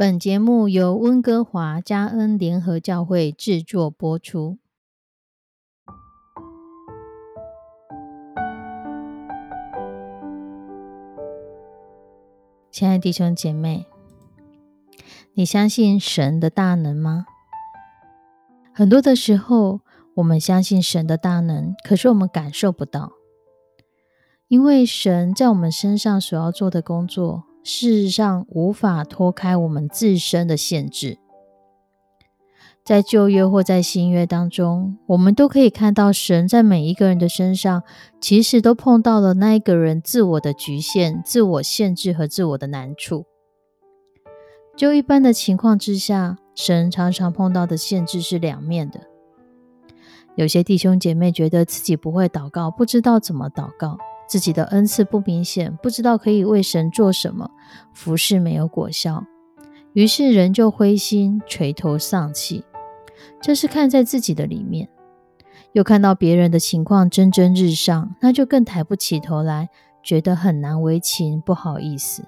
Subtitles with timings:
[0.00, 4.58] 本节目由温哥华加恩联合教会制作播出。
[12.70, 13.86] 亲爱的弟兄姐妹，
[15.32, 17.26] 你相信神的大能吗？
[18.72, 19.80] 很多的时候，
[20.14, 23.14] 我们相信神的大能，可是我们感受不到，
[24.46, 27.47] 因为神在我们身上所要做的工作。
[27.62, 31.18] 事实上，无法脱开我们自身的限制。
[32.84, 37.82] 在旧约或在新约当中，我们都可以看到神在每一个人的身上，
[38.18, 43.26] 其实都碰到了那一个人自我的局限、自我限制和自我的难处。
[44.74, 49.00] 就一般的情况之下，神常常碰到的限制是两面的。
[50.36, 53.98] 有些弟兄姐妹觉得自己不会祷告，不知道怎么祷告。
[54.28, 57.50] 自己的恩赐不明显，不知道可以为神做什么，
[57.94, 59.24] 服侍没有果效，
[59.94, 62.64] 于是人就灰心垂头丧气。
[63.40, 64.88] 这是看在自己的里面，
[65.72, 69.70] 又看到别人的情况蒸蒸日上，那就更抬不起头来，
[70.02, 72.22] 觉得很难为情，不好意思。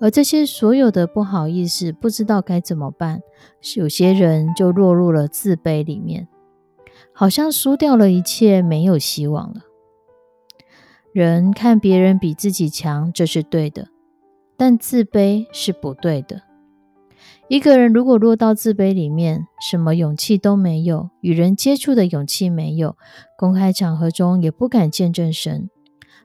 [0.00, 3.20] 而这些所有的不好意思，不知道该怎么办，
[3.74, 6.26] 有些人就落入了自卑里面，
[7.12, 9.60] 好像输掉了一切，没有希望了。
[11.12, 13.88] 人看别人比自己强，这是对的，
[14.56, 16.42] 但自卑是不对的。
[17.48, 22.96] 一个人如果落到自卑里面，什么勇气都没有，与人接触的勇气没有，
[23.36, 25.68] 公开场合中也不敢见证神。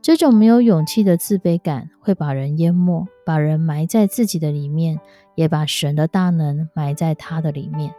[0.00, 4.98] 这种没有勇气的自卑感，会把人淹没，把人埋在自己的里面，
[5.34, 7.92] 也把神的大能埋在他的里面。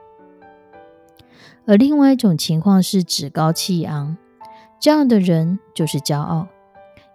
[1.68, 4.18] 而另外一种情况是趾高气昂，
[4.80, 6.48] 这样的人就是骄傲。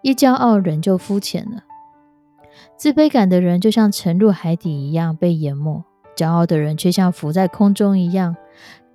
[0.07, 1.65] 一骄傲，人就肤浅了；
[2.77, 5.83] 自卑感的人就像沉入海底一样被淹没；
[6.15, 8.37] 骄傲的人却像浮在空中一样，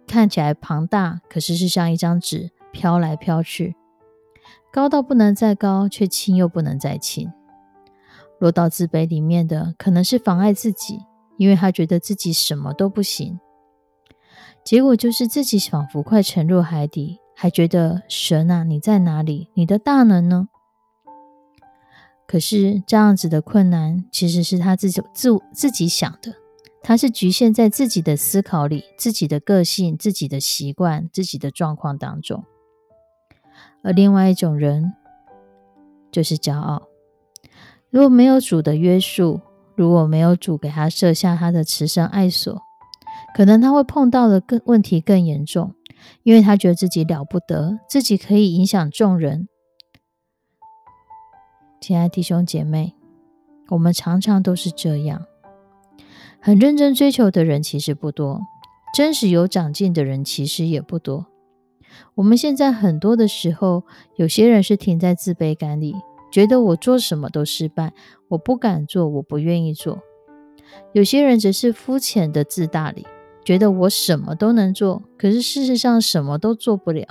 [0.07, 3.75] 看起来庞大，可是是像一张纸飘来飘去，
[4.71, 7.29] 高到不能再高，却轻又不能再轻。
[8.39, 11.01] 落到自卑里面的，可能是妨碍自己，
[11.35, 13.37] 因为他觉得自己什么都不行，
[14.63, 19.49] 结果就是自己仿佛快沉入海底，还觉得神啊，你在哪里？
[19.55, 20.47] 你的大能呢？
[22.31, 26.33] 可是这样子的困难，其实是他自己自自己想的，
[26.81, 32.45] 他是局限在自己的思考里、自己的个性、自己的习惯、自己的状况当中。
[33.83, 34.93] 而另外一种人，
[36.09, 36.83] 就是骄傲。
[37.89, 39.41] 如果没有主的约束，
[39.75, 42.61] 如果没有主给他设下他的慈圣爱所，
[43.35, 45.75] 可能他会碰到的更问题更严重，
[46.23, 49.49] 因为他觉得自己了不得，自己可以影响众人。
[51.81, 52.93] 亲爱弟兄姐妹，
[53.69, 55.25] 我们常常都是这样，
[56.39, 58.39] 很认真追求的人其实不多，
[58.95, 61.25] 真实有长进的人其实也不多。
[62.13, 63.83] 我们现在很多的时候，
[64.15, 65.95] 有些人是停在自卑感里，
[66.31, 67.93] 觉得我做什么都失败，
[68.27, 69.97] 我不敢做，我不愿意做；
[70.93, 73.07] 有些人则是肤浅的自大里，
[73.43, 77.07] 觉得我什么都能做，可是事实上什么都做不了。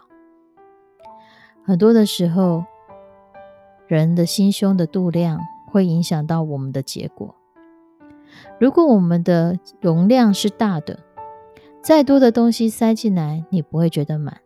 [1.64, 2.62] 很多的时候。
[3.96, 7.34] 人的心胸的度量会影响到我们的结果。
[8.60, 11.00] 如果我们的容量是大的，
[11.82, 14.40] 再多的东西塞进来，你不会觉得满。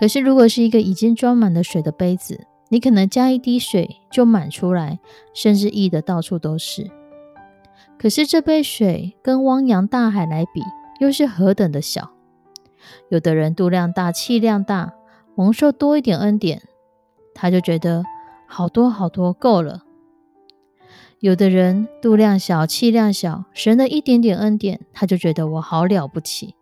[0.00, 4.98] 可是，如果是一个已经装满了水的杯子，你可能加一滴水就满出来，
[5.32, 6.90] 甚至溢的到处都是。
[7.96, 10.60] 可是，这杯水跟汪洋大海来比，
[10.98, 12.10] 又是何等的小。
[13.10, 14.94] 有的人度量大，气量大，
[15.36, 16.62] 蒙受多一点恩典。
[17.34, 18.04] 他就觉得
[18.46, 19.82] 好多好多够了。
[21.20, 26.56] 有的人度量小，气量小，神的一点点恩典，他就觉得我好了不起。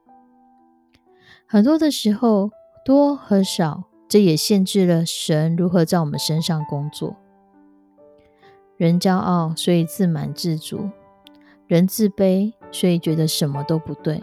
[1.47, 2.51] 很多的时候，
[2.85, 7.17] 多和少，这也限制了神如何在我们身上工作。
[8.77, 10.91] 人骄傲，所以自满自足；
[11.67, 14.23] 人自卑，所以觉得什么都不对。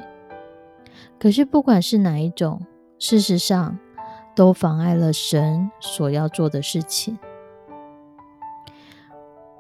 [1.20, 2.62] 可是不管是哪一种，
[3.00, 3.80] 事实上。
[4.38, 7.18] 都妨碍了神所要做的事情。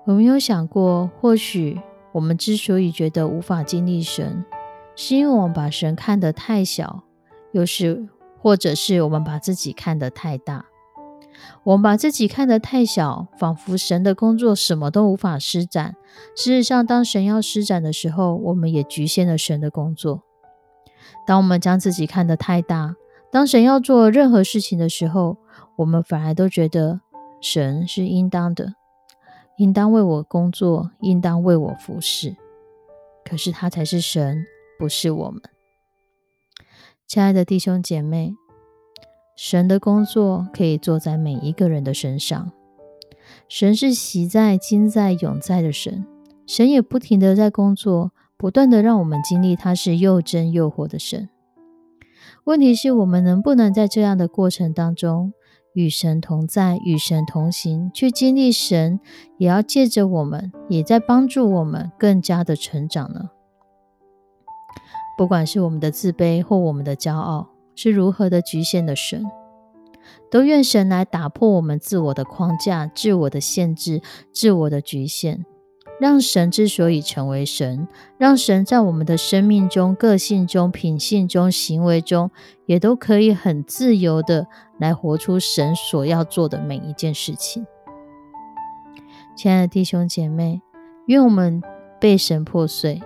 [0.06, 1.82] 有没有想过，或许
[2.12, 4.46] 我们之所以觉得无法经历神，
[4.96, 7.02] 是因为我们把神看得太小，
[7.54, 8.08] 又是
[8.40, 10.66] 或者是我们把自己看得太大。
[11.64, 15.96] 我们把自己看得太小，仿佛神的工作什么都无法施展。
[16.36, 20.22] 事实上，当神要施展的时候，我们也局限了神的工作。
[21.26, 22.96] 当我们将自己看得太大，
[23.32, 25.38] 当神要做任何事情的时候，
[25.76, 27.02] 我们反而都觉得
[27.42, 28.74] 神是应当的，
[29.58, 32.36] 应当为我工作，应当为我服侍。
[33.26, 34.46] 可是他才是神，
[34.80, 35.42] 不是我们。
[37.06, 38.34] 亲爱的弟兄姐妹，
[39.36, 42.52] 神的工作可以做在每一个人的身上。
[43.50, 46.06] 神是习在、今在、永在的神，
[46.46, 51.30] 神也不停的在工作，不断的让我们经历他是又真又活的神。
[52.48, 55.34] 问题是我们能不能在这样的过程当中
[55.74, 59.02] 与神同在、与神同行，去经历神，
[59.38, 63.32] 也要借着我们，也在帮助我们更加的成长呢？
[65.18, 69.26] 不管是我们的自卑或我们的骄傲是如何的局限的神，
[70.32, 74.02] 都愿神来打破我们自我的框架、自我的限制、
[74.32, 75.46] 自我的局限。
[76.00, 82.30] 让神之所以成为神，让神在我们的生命中、个性中、品性中、行为中，
[82.68, 84.48] 也都可以很自由的
[84.78, 87.66] 来活出神所要做的每一件事情。
[89.36, 90.62] 亲爱的弟兄姐妹，
[91.08, 91.62] 愿我们
[92.00, 93.02] 被神破碎，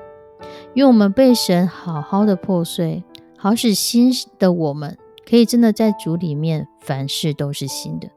[0.74, 3.04] 愿我们被神好好的破碎，
[3.38, 4.98] 好使新的我们
[5.30, 8.10] 可以真的在主里面，凡事都是新的。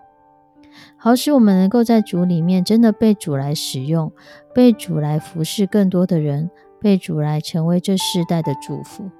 [1.05, 4.11] 好使我们能够在主里面真的被主来使用，
[4.55, 9.11] 被主来服侍更多的人，被主来成为这世代的祝福。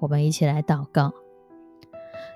[0.00, 1.12] 我们一起来祷告：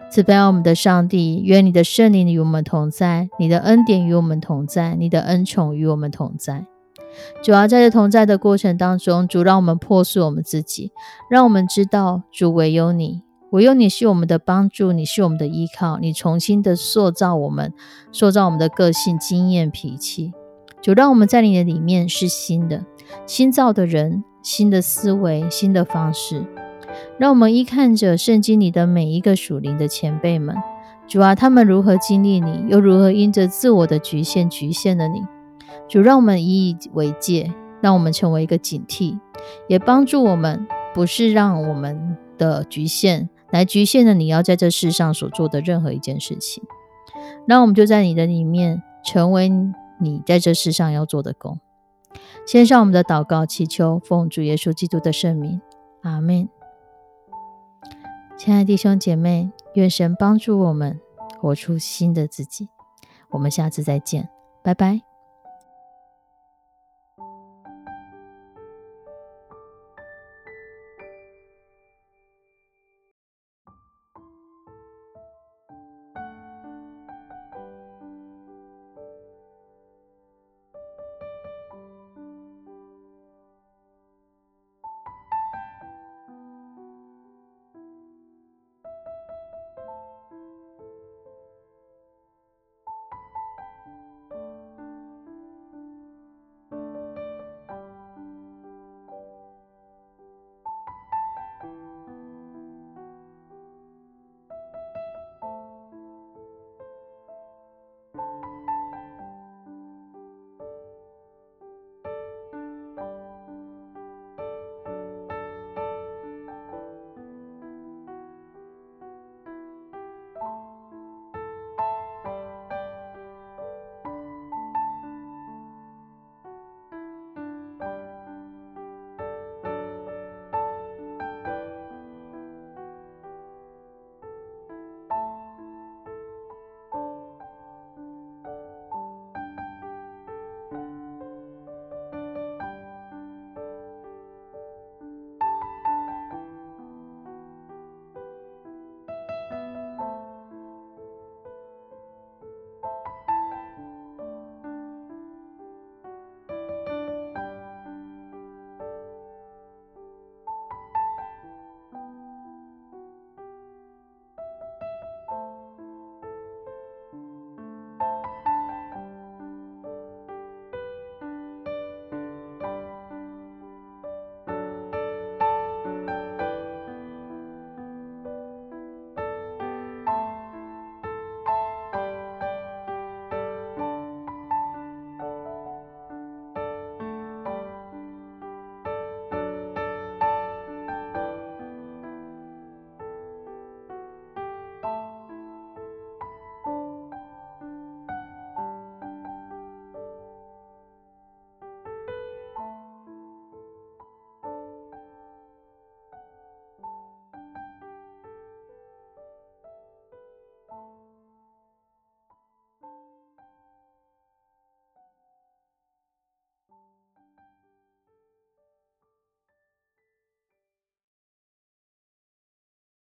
[0.09, 6.65] 慈悲我们的上帝，愿你的圣灵与我们同在，你的恩典与我们同在，你的恩宠与我们同在。
[7.43, 10.93] 主要在这同在的过程当中，主让我们破碎我们自己，
[11.29, 13.25] 让我们知道主唯有你。
[13.55, 17.73] 唯有你是我们的帮助，你是我们的依靠，你重新的塑造我们，
[18.11, 20.33] 塑造我们的个性、经验、脾气，
[20.83, 22.85] 就让我们在你的里面是新的、
[23.27, 26.45] 新造的人，新的思维、新的方式。
[27.17, 30.57] 让我们依看着圣经里的每一个属灵的前辈们，
[31.07, 35.23] 主啊，他们如何经历你，又如何因着自我的局限局限了你。
[35.89, 39.17] 主，让我们以以为戒，让我们成为一个警惕，
[39.69, 43.31] 也帮助我们，不是让我们的局限。
[43.55, 46.65] 来局限了你要在这世上所做的任何一件事情，
[47.47, 49.49] 那我们就在你的里面成为
[50.01, 51.61] 你在这世上要做的工。
[52.45, 55.61] 献上我们的祷告，祈求奉主耶稣基督的圣名，
[56.03, 56.49] 阿门。
[58.37, 61.01] 亲爱的弟兄姐妹，愿神帮助我们
[61.39, 62.69] 活出新的自己。
[63.31, 64.29] 我们下次再见，
[64.65, 65.14] 拜拜。